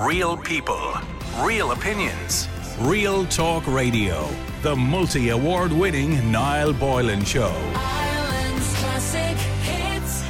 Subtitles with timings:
[0.00, 0.94] Real people,
[1.40, 4.30] real opinions, real talk radio.
[4.62, 7.52] The multi award winning Niall Boylan Show.
[7.74, 10.24] Ireland's classic hits.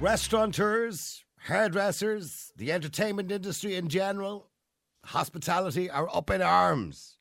[0.00, 4.48] Restaurateurs, hairdressers, the entertainment industry in general,
[5.04, 7.18] hospitality are up in arms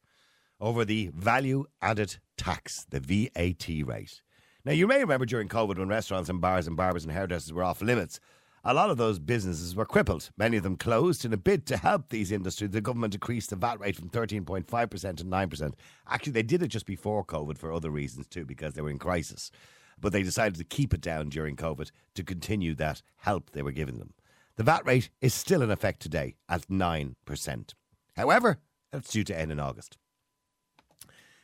[0.60, 4.24] over the value added tax, the VAT rate.
[4.66, 7.64] Now, you may remember during COVID when restaurants and bars and barbers and hairdressers were
[7.64, 8.20] off limits,
[8.64, 10.30] a lot of those businesses were crippled.
[10.38, 11.26] Many of them closed.
[11.26, 15.18] In a bid to help these industries, the government decreased the VAT rate from 13.5%
[15.18, 15.74] to 9%.
[16.08, 19.00] Actually, they did it just before COVID for other reasons too, because they were in
[19.00, 19.52] crisis.
[20.00, 23.72] But they decided to keep it down during COVID to continue that help they were
[23.72, 24.14] giving them.
[24.56, 27.74] The VAT rate is still in effect today at 9%.
[28.18, 28.60] However,
[28.92, 29.98] that's due to end in August.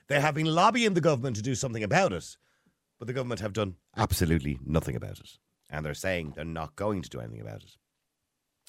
[0.08, 2.38] They have been lobbying the government to do something about it,
[3.00, 5.38] but the government have done absolutely nothing about it.
[5.75, 7.75] And they're saying they're not going to do anything about it,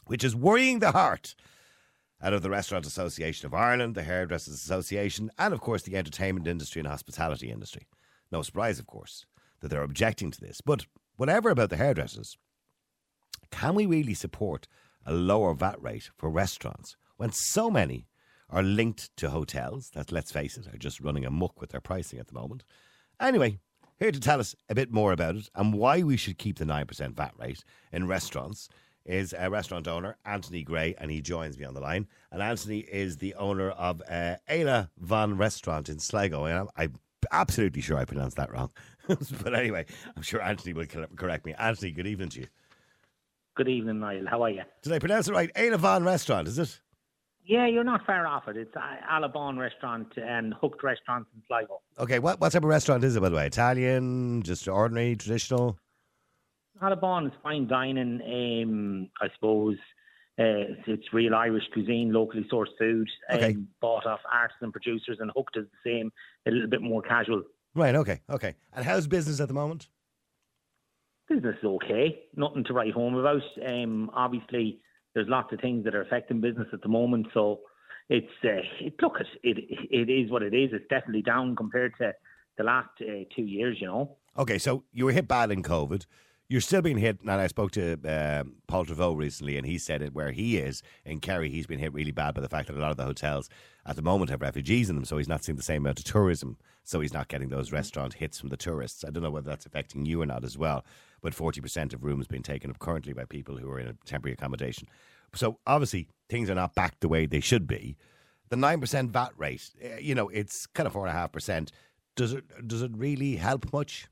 [0.07, 1.37] which is worrying the heart
[2.21, 6.49] out of the Restaurant Association of Ireland, the Hairdressers Association, and of course the entertainment
[6.49, 7.87] industry and hospitality industry.
[8.33, 9.25] No surprise, of course,
[9.61, 10.61] that they're objecting to this.
[10.61, 12.37] But whatever about the hairdressers,
[13.53, 14.67] can we really support
[15.05, 18.09] a lower VAT rate for restaurants when so many
[18.51, 22.19] are linked to hotels that, let's face it, are just running amok with their pricing
[22.19, 22.65] at the moment?
[23.21, 23.61] Anyway,
[23.99, 26.65] here to tell us a bit more about it and why we should keep the
[26.65, 28.69] 9% VAT rate in restaurants
[29.05, 32.09] is a restaurant owner, Anthony Gray, and he joins me on the line.
[32.33, 36.45] And Anthony is the owner of uh, Ayla Van Restaurant in Sligo.
[36.45, 36.95] And I'm, I'm
[37.31, 38.71] absolutely sure I pronounced that wrong.
[39.09, 41.55] but anyway, I'm sure Anthony will correct me.
[41.57, 42.47] Anthony, good evening to you.
[43.55, 44.27] Good evening, Niall.
[44.27, 44.63] How are you?
[44.83, 45.55] Did I pronounce it right?
[45.55, 46.81] Ayla Van Restaurant, is it?
[47.47, 48.57] Yeah, you're not far off it.
[48.57, 48.81] It's uh,
[49.13, 51.81] Eala Bhán Restaurant and Hooked Restaurants in Sligo.
[51.99, 53.47] Okay, what, what type of restaurant is it, by the way?
[53.47, 55.79] Italian, just ordinary, traditional?
[56.83, 58.21] Eala Bhán is fine dining.
[58.21, 59.77] Um, I suppose
[60.41, 63.57] uh, it's, it's real Irish cuisine, locally sourced food, um, Okay.
[63.81, 66.11] bought off artisan producers, and Hooked is the same,
[66.47, 67.43] a little bit more casual.
[67.77, 68.55] Right, okay, okay.
[68.73, 69.89] And how's business at the moment?
[71.29, 73.43] Business is okay, nothing to write home about.
[73.65, 74.81] Um, obviously,
[75.17, 77.61] there's lots of things that are affecting business at the moment, so
[78.11, 79.57] it's uh, it, look it,
[79.91, 80.71] it is what it is.
[80.75, 82.13] It's definitely down compared to
[82.59, 84.19] the last uh, two years, you know.
[84.39, 86.05] Okay, so you were hit bad in COVID.
[86.49, 87.21] You're still being hit.
[87.21, 90.83] And I spoke to um, Paul Treyvaud recently, and he said it where he is
[91.05, 93.05] in Kerry, he's been hit really bad by the fact that a lot of the
[93.05, 93.49] hotels
[93.85, 96.05] at the moment have refugees in them, so he's not seeing the same amount of
[96.05, 96.57] tourism.
[96.85, 99.05] So he's not getting those restaurant hits from the tourists.
[99.05, 100.85] I don't know whether that's affecting you or not as well,
[101.21, 104.87] but 40% of rooms being taken up currently by people who are in temporary accommodation.
[105.35, 107.97] So obviously, things are not back the way they should be.
[108.51, 111.71] The 9% VAT rate, eh, you know, it's kind of 4.5%.
[112.15, 114.07] Does it, does it really help much?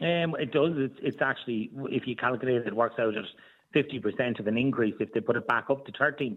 [0.00, 0.72] Um, it does.
[0.76, 3.24] It's, it's actually, if you calculate it, it works out at
[3.74, 6.36] 50% of an increase if they put it back up to 13%.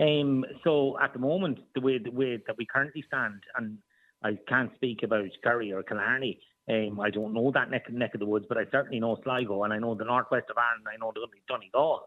[0.00, 3.78] Um, so at the moment, the way, the way that we currently stand, and
[4.22, 8.20] I can't speak about Kerry or Killarney, um, I don't know that neck, neck of
[8.20, 10.98] the woods, but I certainly know Sligo and I know the northwest of Ireland, I
[10.98, 11.12] know
[11.48, 12.02] Donegal.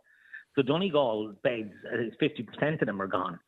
[0.55, 3.39] So Donegal beds, uh, 50% of them are gone.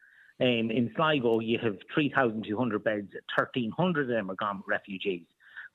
[0.41, 5.25] Um, in Sligo, you have 3,200 beds, 1,300 of them are gone with refugees.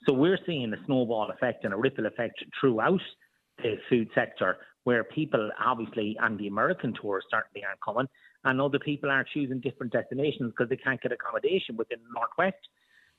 [0.06, 3.00] So we're seeing a snowball effect and a ripple effect throughout
[3.58, 8.06] the food sector where people obviously, and the American tourists certainly aren't coming,
[8.44, 12.68] and other people are choosing different destinations because they can't get accommodation within the Northwest.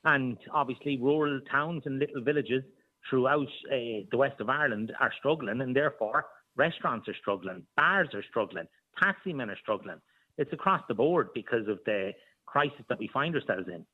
[0.04, 2.64] And obviously, rural towns and little villages
[3.08, 6.26] throughout uh, the west of Ireland are struggling, and therefore,
[6.56, 8.66] restaurants are struggling, bars are struggling,
[9.00, 10.00] taxi men are struggling.
[10.38, 12.12] It's across the board because of the
[12.46, 13.86] crisis that we find ourselves in.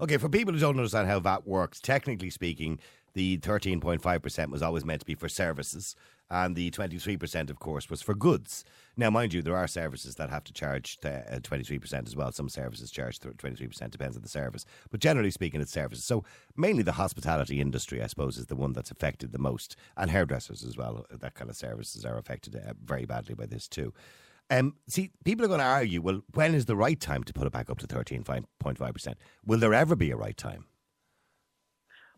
[0.00, 2.78] Okay, for people who don't understand how VAT works, technically speaking,
[3.14, 5.96] the 13.5% was always meant to be for services,
[6.30, 8.64] and the 23%, of course, was for goods.
[8.96, 12.30] Now, mind you, there are services that have to charge uh, 23% as well.
[12.30, 14.64] Some services charge 23%, depends on the service.
[14.90, 16.04] But generally speaking, it's services.
[16.04, 16.24] So,
[16.56, 20.62] mainly the hospitality industry, I suppose, is the one that's affected the most, and hairdressers
[20.62, 21.04] as well.
[21.10, 23.92] That kind of services are affected uh, very badly by this, too.
[24.50, 27.46] Um, see, people are going to argue, well, when is the right time to put
[27.46, 29.14] it back up to 13.5%?
[29.46, 30.66] Will there ever be a right time?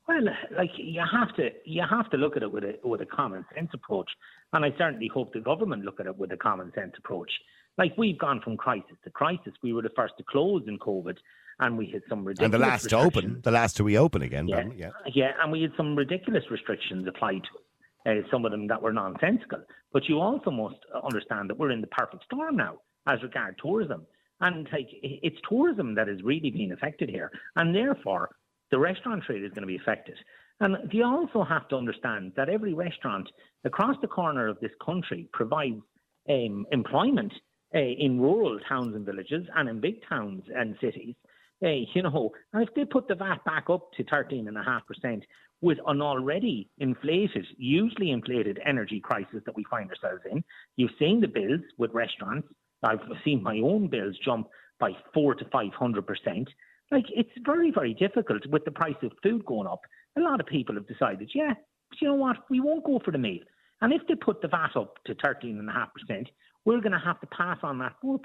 [0.08, 0.24] Well,
[0.56, 3.44] like you have to you have to look at it with a with a common
[3.54, 4.10] sense approach,
[4.52, 7.30] and I certainly hope the government look at it with a common sense approach.
[7.78, 9.52] Like we've gone from crisis to crisis.
[9.62, 11.16] We were the first to close in COVID,
[11.60, 14.48] and we had some ridiculous And the last to open, the last to reopen again.
[14.48, 14.90] Yeah, yeah.
[15.14, 17.61] yeah, and we had some ridiculous restrictions applied to us.
[18.04, 19.60] Uh, some of them that were nonsensical.
[19.92, 24.06] But you also must understand that we're in the perfect storm now as regard tourism,
[24.40, 28.30] and like it's tourism that is really being affected here, and therefore
[28.72, 30.16] the restaurant trade is going to be affected.
[30.60, 33.28] And you also have to understand that every restaurant
[33.64, 35.82] across the corner of this country provides
[36.28, 37.32] um, employment
[37.74, 41.14] uh, in rural towns and villages and in big towns and cities.
[41.62, 45.22] Uh, you know, and if they put the VAT back up to 13.5%
[45.60, 50.42] with an already inflated, usually inflated energy crisis that we find ourselves in,
[50.76, 52.48] you've seen the bills with restaurants.
[52.82, 54.48] I've seen my own bills jump
[54.80, 56.46] by four to 500%.
[56.90, 59.80] Like, it's very, very difficult with the price of food going up.
[60.18, 61.54] A lot of people have decided, yeah,
[61.88, 63.42] but you know what, we won't go for the meal.
[63.80, 66.26] And if they put the VAT up to 13.5%,
[66.64, 68.18] we're going to have to pass on that 4%,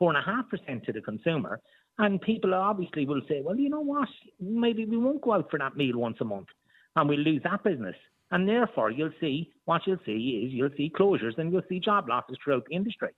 [0.00, 1.60] 4.5% to the consumer.
[1.98, 4.08] And people obviously will say, well, you know what?
[4.40, 6.48] Maybe we won't go out for that meal once a month
[6.96, 7.94] and we'll lose that business.
[8.30, 12.08] And therefore, you'll see what you'll see is you'll see closures and you'll see job
[12.08, 13.10] losses throughout the industry.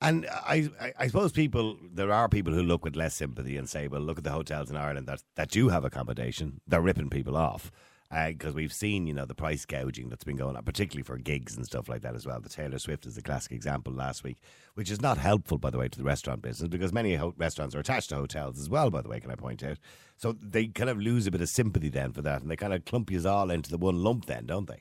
[0.00, 3.68] And I, I, I suppose people, there are people who look with less sympathy and
[3.68, 6.60] say, well, look at the hotels in Ireland that, that do have accommodation.
[6.66, 7.70] They're ripping people off.
[8.10, 11.56] Because we've seen, you know, the price gouging that's been going on, particularly for gigs
[11.56, 12.40] and stuff like that as well.
[12.40, 14.38] The Taylor Swift is the classic example last week,
[14.74, 17.74] which is not helpful, by the way, to the restaurant business because many ho- restaurants
[17.74, 19.76] are attached to hotels as well, by the way, can I point out?
[20.16, 22.72] So they kind of lose a bit of sympathy then for that and they kind
[22.72, 24.80] of clump you all into the one lump then, don't they?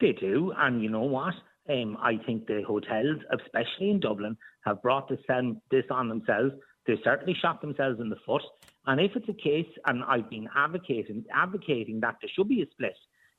[0.00, 1.34] They do, and you know what?
[1.68, 6.52] Um, I think the hotels, especially in Dublin, have brought this, um, this on themselves.
[6.86, 8.42] They certainly shot themselves in the foot.
[8.86, 12.66] And if it's a case, and I've been advocating advocating that there should be a
[12.70, 12.96] split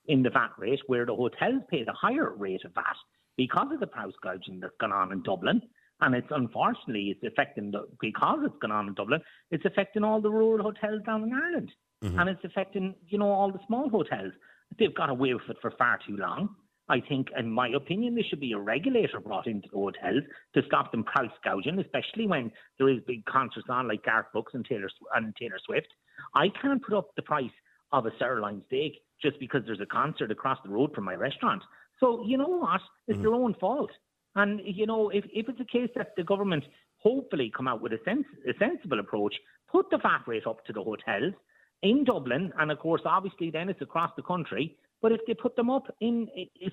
[0.08, 2.96] in the VAT rate where the hotels pay the higher rate of VAT
[3.38, 5.62] because of the price gouging that's gone on in Dublin.
[6.02, 9.22] And it's unfortunately it's affecting the because it's gone on in Dublin,
[9.52, 11.72] it's affecting all the rural hotels down in Ireland.
[12.04, 12.20] Mm-hmm.
[12.20, 14.34] And it's affecting, you know, all the small hotels.
[14.78, 16.56] They've got away with it for far too long.
[16.90, 20.24] I think, in my opinion, there should be a regulator brought into the hotels
[20.54, 24.54] to stop them price gouging, especially when there is big concerts on like Garth Brooks
[24.54, 25.88] and Taylor and Taylor Swift.
[26.34, 27.52] I can't put up the price
[27.92, 31.62] of a sirloin steak just because there's a concert across the road from my restaurant.
[32.00, 32.82] So you know what?
[33.08, 33.24] It's mm-hmm.
[33.24, 33.92] their own fault.
[34.36, 36.64] And you know, if if it's a case that the government
[36.98, 39.36] hopefully come out with a, sens- a sensible approach,
[39.72, 41.34] put the VAT rate up to the hotels
[41.82, 44.78] in Dublin, and of course, obviously, then it's across the country.
[45.02, 46.28] But if they put them up in,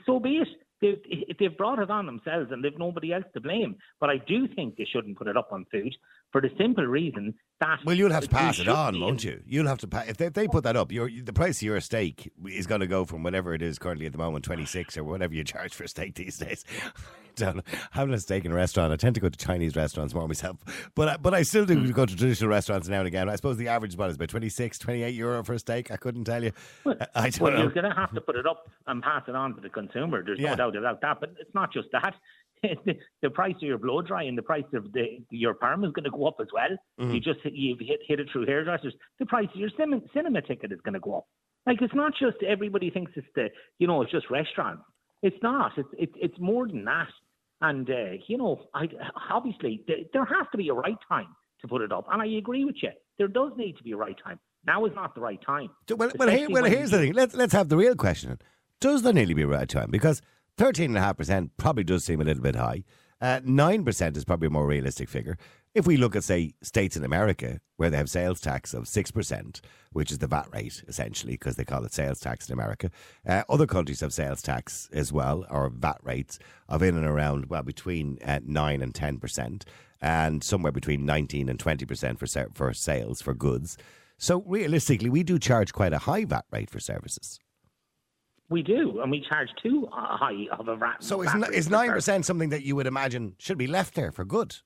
[0.06, 0.48] so be it.
[0.80, 3.76] They've, they've brought it on themselves and they've nobody else to blame.
[4.00, 5.94] But I do think they shouldn't put it up on food
[6.34, 7.78] for the simple reason that.
[7.84, 9.40] Well, you'll have to pass it on, won't you?
[9.46, 10.08] You'll have to pass.
[10.08, 12.80] If they, if they put that up, your the price of your steak is going
[12.80, 15.44] to go from whatever it is currently at the moment, twenty six or whatever you
[15.44, 16.64] charge for a steak these days.
[17.92, 20.56] Having a steak in a restaurant, I tend to go to Chinese restaurants more myself,
[20.94, 23.28] but I- but I still do go to traditional restaurants now and again.
[23.28, 25.90] I suppose the average spot is about 26, 28 euro for a steak.
[25.90, 26.52] I couldn't tell you.
[26.84, 27.62] Well, I don't well, know.
[27.62, 30.22] you're going to have to put it up and pass it on to the consumer.
[30.24, 30.50] There's Yeah.
[30.54, 31.18] no doubt about that.
[31.20, 32.14] But it's not just that.
[33.22, 36.04] the, price of your blow dry and the price of the your perm is going
[36.04, 36.70] to go up as well.
[37.00, 37.14] Mm-hmm.
[37.14, 38.94] You just hit, you've hit, hit it through hairdressers.
[39.18, 41.26] The price of your cinema, cinema ticket is going to go up.
[41.66, 44.82] Like it's not just everybody thinks it's the you know it's just restaurants.
[45.22, 45.72] It's not.
[45.76, 47.08] It's it's, it's more than that.
[47.60, 48.88] And uh, you know, I
[49.30, 51.28] obviously th- there has to be a right time
[51.62, 52.90] to put it up, and I agree with you.
[53.18, 54.38] There does need to be a right time.
[54.66, 55.70] Now is not the right time.
[55.88, 57.12] So, well, well, here, well here's the thing.
[57.12, 58.38] Let's let's have the real question.
[58.80, 59.90] Does there nearly be a right time?
[59.90, 60.20] Because
[60.56, 62.84] thirteen and a half percent probably does seem a little bit high.
[63.20, 65.38] Uh, Nine percent is probably a more realistic figure.
[65.74, 69.10] If we look at say states in America where they have sales tax of six
[69.10, 69.60] percent,
[69.92, 72.90] which is the VAT rate essentially because they call it sales tax in America,
[73.26, 77.46] uh, other countries have sales tax as well or VAT rates of in and around
[77.46, 79.64] well between uh, nine and ten percent,
[80.00, 83.76] and somewhere between nineteen and twenty percent for sa- for sales for goods.
[84.16, 87.40] So realistically, we do charge quite a high VAT rate for services.
[88.50, 90.96] We do, and we charge too high of a VAT.
[91.02, 93.94] So is VAT n- rate is 9% something that you would imagine should be left
[93.94, 94.56] there for good?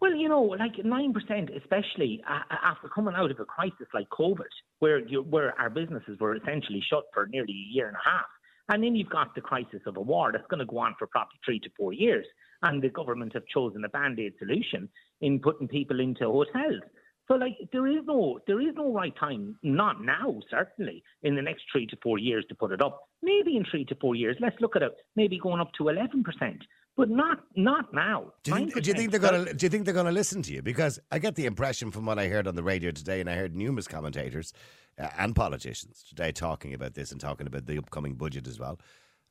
[0.00, 3.86] Well, you know, like nine percent, especially a- a- after coming out of a crisis
[3.94, 7.96] like COVID, where you, where our businesses were essentially shut for nearly a year and
[7.96, 8.26] a half,
[8.68, 11.06] and then you've got the crisis of a war that's going to go on for
[11.06, 12.26] probably three to four years,
[12.62, 14.88] and the government have chosen a band-aid solution
[15.20, 16.82] in putting people into hotels.
[17.28, 21.42] So, like, there is no there is no right time, not now, certainly, in the
[21.42, 23.08] next three to four years to put it up.
[23.22, 26.24] Maybe in three to four years, let's look at it, maybe going up to eleven
[26.24, 26.64] percent,
[26.96, 28.32] but not not now.
[28.42, 29.54] Do you think, do you think they're going to?
[29.54, 30.62] Do you think they're going to listen to you?
[30.62, 33.36] Because I get the impression from what I heard on the radio today, and I
[33.36, 34.52] heard numerous commentators
[34.98, 38.80] uh, and politicians today talking about this and talking about the upcoming budget as well.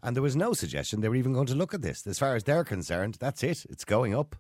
[0.02, 2.08] And there was no suggestion they were even going to look at this.
[2.08, 3.66] As far as they're concerned, that's it.
[3.70, 4.36] It's going up.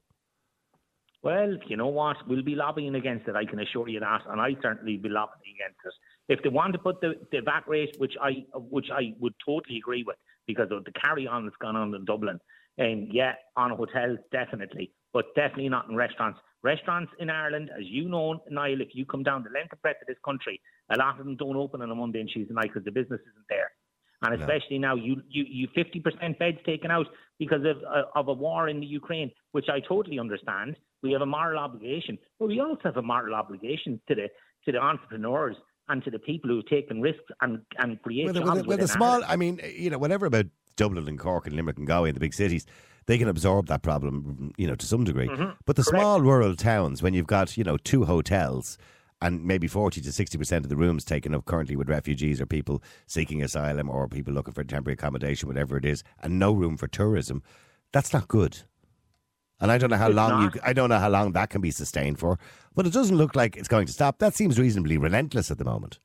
[1.23, 2.17] Well, you know what?
[2.27, 3.35] We'll be lobbying against it.
[3.35, 5.93] I can assure you that, and I certainly be lobbying against it.
[6.33, 9.77] If they want to put the, the VAT rate, which I which I would totally
[9.77, 12.39] agree with, because of the carry on that's gone on in Dublin,
[12.77, 16.39] and yeah, on hotels definitely, but definitely not in restaurants.
[16.63, 20.01] Restaurants in Ireland, as you know, Niall, if you come down the length and breadth
[20.01, 20.61] of this country,
[20.91, 23.19] a lot of them don't open on a Monday and Tuesday night because the business
[23.21, 23.71] isn't there.
[24.23, 27.07] And especially now, you you you fifty percent beds taken out
[27.39, 30.75] because of uh, of a war in the Ukraine, which I totally understand.
[31.03, 34.27] We have a moral obligation, but we also have a moral obligation to the
[34.65, 35.55] to the entrepreneurs
[35.89, 38.79] and to the people who've taken risks and and create the- jobs with, the- with
[38.81, 42.09] the small, I mean, you know, whatever about Dublin and Cork and Limerick and Galway
[42.09, 42.65] and the big cities,
[43.07, 45.27] they can absorb that problem, you know, to some degree.
[45.27, 45.89] But the Mm-hmm.
[45.89, 45.89] Correct.
[45.89, 48.77] small rural towns, when you've got, you know, two hotels
[49.23, 52.81] and maybe 40 to 60% of the rooms taken up currently with refugees or people
[53.05, 56.87] seeking asylum or people looking for temporary accommodation, whatever it is, and no room for
[56.87, 57.43] tourism,
[57.91, 58.59] that's not good.
[59.61, 60.55] And I don't know how It's long not.
[60.55, 62.39] you, I don't know how long that can be sustained for,
[62.75, 64.17] but it doesn't look like it's going to stop.
[64.19, 65.99] That seems reasonably relentless at the moment.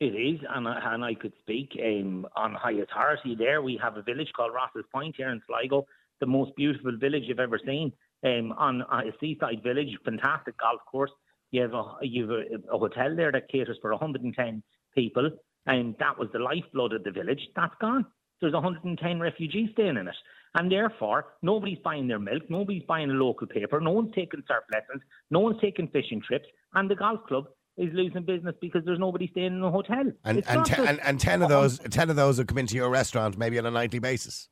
[0.00, 3.62] It is, and I, and I could speak um, on high authority there.
[3.62, 5.86] We have a village called Rosses Point here in Sligo,
[6.20, 7.92] the most beautiful village you've ever seen.
[8.24, 11.10] Um, on a seaside village, fantastic golf course.
[11.52, 12.30] You have a you have
[12.70, 14.62] a, a hotel there that caters for 110
[14.94, 15.30] people,
[15.66, 17.40] and that was the lifeblood of the village.
[17.54, 18.04] That's gone.
[18.40, 20.14] There's 110 refugees staying in it,
[20.54, 24.64] and therefore nobody's buying their milk, nobody's buying a local paper, no one's taking surf
[24.72, 27.46] lessons, no one's taking fishing trips, and the golf club
[27.78, 30.04] is losing business because there's nobody staying in the hotel.
[30.24, 32.90] And and, te- and and ten of those ten of those will come into your
[32.90, 34.48] restaurant maybe on a nightly basis.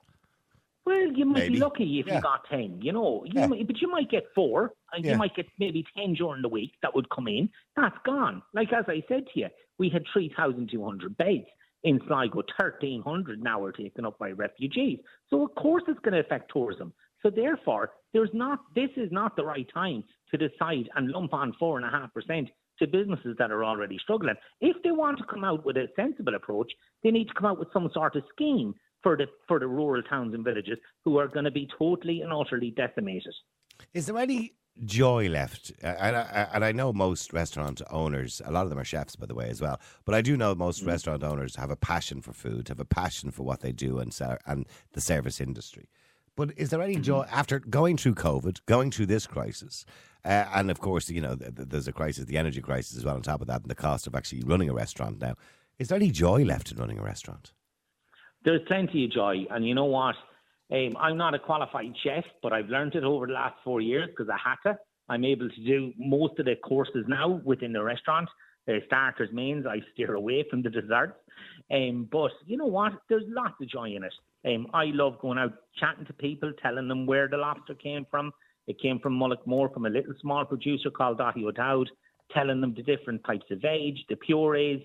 [0.86, 1.54] Well, you might Maybe.
[1.54, 2.16] be lucky if Yeah.
[2.16, 2.80] you got ten.
[2.80, 3.46] You know, you Yeah.
[3.46, 5.12] might, but you might get four, uh, and Yeah.
[5.12, 7.50] you might get maybe ten during the week that would come in.
[7.76, 8.42] That's gone.
[8.54, 11.44] Like as I said to you, we had three thousand two hundred beds
[11.84, 12.42] in Sligo.
[12.58, 14.98] Thirteen hundred now are taken up by refugees.
[15.28, 16.92] So of course it's going to affect tourism.
[17.22, 18.60] So therefore, there's not.
[18.74, 22.12] This is not the right time to decide and lump on four and a half
[22.14, 24.36] percent to businesses that are already struggling.
[24.60, 26.72] If they want to come out with a sensible approach,
[27.02, 30.02] they need to come out with some sort of scheme for the for the rural
[30.02, 33.34] towns and villages who are going to be totally and utterly decimated.
[33.94, 35.72] Is there any joy left?
[35.82, 39.26] And I, and I know most restaurant owners, a lot of them are chefs, by
[39.26, 39.80] the way, as well.
[40.04, 43.30] But I do know most restaurant owners have a passion for food, have a passion
[43.30, 45.88] for what they do and ser- and the service industry.
[46.36, 49.84] But is there any joy after going through COVID, going through this crisis,
[50.24, 53.04] uh, and of course, you know, th- th- there's a crisis, the energy crisis as
[53.04, 55.34] well on top of that, and the cost of actually running a restaurant now.
[55.78, 57.52] Is there any joy left in running a restaurant?
[58.44, 60.14] There's plenty of joy, and you know what?
[60.72, 64.08] Um, I'm not a qualified chef, but I've learned it over the last four years
[64.08, 64.78] because I had to.
[65.08, 68.28] I'm able to do most of the courses now within the restaurant.
[68.66, 71.14] The starters, mains, I steer away from the desserts.
[71.72, 72.92] Um, but you know what?
[73.08, 74.12] There's lots of joy in it.
[74.44, 78.32] Um, I love going out chatting to people, telling them where the lobster came from.
[78.68, 81.90] It came from Mullaghmore from a little small producer called Dottie O'Dowd,
[82.32, 84.82] telling them the different types of age, the purees,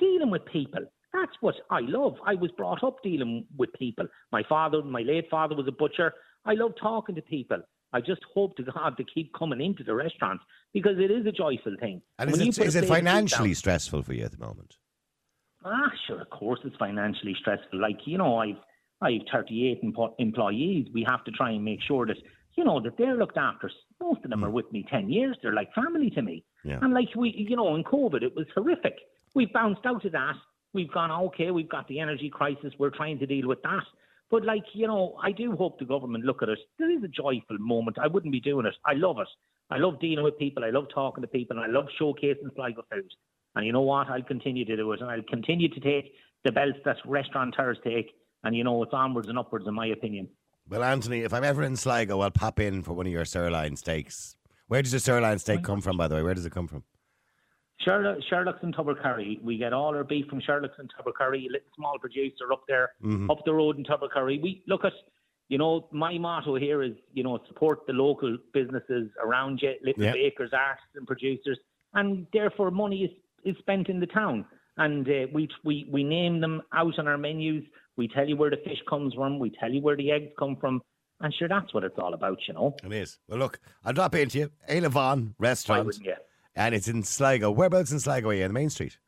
[0.00, 0.84] dealing with people.
[1.12, 2.14] That's what I love.
[2.24, 4.06] I was brought up dealing with people.
[4.32, 6.12] My father, my late father was a butcher.
[6.44, 7.58] I love talking to people.
[7.92, 11.32] I just hope to God to keep coming into the restaurants because it is a
[11.32, 12.00] joyful thing.
[12.18, 14.38] And When is it, is it plate of food financially stressful for you at the
[14.38, 14.76] moment?
[15.64, 17.80] Ah, sure, of course it's financially stressful.
[17.80, 18.56] Like, you know, I've
[19.02, 20.86] I've 38 empo- employees.
[20.92, 22.16] We have to try and make sure that,
[22.56, 23.70] you know, that they're looked after.
[24.00, 25.36] Most of them are with me 10 years.
[25.42, 26.44] They're like family to me.
[26.64, 26.78] Yeah.
[26.82, 28.94] And like we, you know, in COVID, it was horrific.
[29.34, 30.34] We've bounced out of that.
[30.72, 32.72] We've gone, okay, we've got the energy crisis.
[32.78, 33.82] We're trying to deal with that.
[34.30, 36.58] But like, you know, I do hope the government look at it.
[36.78, 37.98] There is a joyful moment.
[38.00, 38.74] I wouldn't be doing it.
[38.86, 39.28] I love it.
[39.70, 40.64] I love dealing with people.
[40.64, 41.58] I love talking to people.
[41.58, 43.10] And I love showcasing Sligo food.
[43.56, 44.08] And you know what?
[44.08, 45.00] I'll continue to do it.
[45.00, 46.12] And I'll continue to take
[46.44, 48.10] the belts that restaurateurs take.
[48.44, 50.28] And you know, it's onwards and upwards, in my opinion.
[50.68, 53.74] Well, Anthony, if I'm ever in Sligo, I'll pop in for one of your sirloin
[53.74, 54.36] steaks.
[54.68, 56.22] Where does the sirloin steak come from, by the way?
[56.22, 56.84] Where does it come from?
[57.84, 59.42] Sherlock, Sherlock's and Tubbercurry.
[59.42, 62.90] We get all our beef from Sherlock's and Tubbercurry, a little small producer up there,
[63.02, 63.30] Mm-hmm.
[63.30, 64.40] up the road in Tubbercurry.
[64.42, 64.92] We look at,
[65.48, 70.04] you know, my motto here is, you know, support the local businesses around you, little
[70.04, 70.12] Yeah.
[70.12, 71.58] bakers, artists, and producers,
[71.94, 73.10] and therefore money is,
[73.44, 74.44] is spent in the town.
[74.76, 77.64] And uh, we, we we name them out on our menus.
[77.96, 79.38] We tell you where the fish comes from.
[79.38, 80.80] We tell you where the eggs come from.
[81.20, 82.74] And sure, that's what it's all about, you know.
[82.82, 83.18] It is.
[83.28, 84.50] Well, look, I'll drop into you.
[84.68, 85.84] Aila Vaughan Why restaurant.
[85.86, 86.14] wouldn't you?
[86.54, 87.50] And it's in Sligo.
[87.50, 88.44] Whereabouts in Sligo are you?
[88.44, 88.98] In the main street?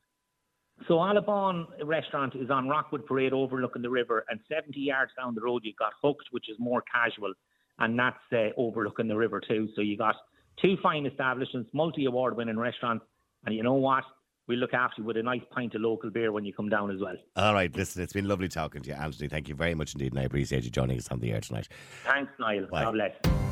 [0.89, 5.35] So Eala Bhán restaurant is on Rockwood Parade overlooking the river, and 70 yards down
[5.35, 7.33] the road you've got Hooked, which is more casual,
[7.79, 9.69] and that's uh, overlooking the river too.
[9.77, 10.17] So you've got
[10.61, 13.05] two fine establishments, multi-award winning restaurants,
[13.45, 14.05] and you know what?
[14.49, 16.91] We look after you with a nice pint of local beer when you come down
[16.91, 17.15] as well.
[17.37, 19.29] All right, listen, it's been lovely talking to you, Anthony.
[19.29, 21.69] Thank you very much indeed, and I appreciate you joining us on the air tonight.
[22.05, 22.67] Thanks, Niall.
[22.67, 22.85] Bye.
[22.85, 23.52] God bless.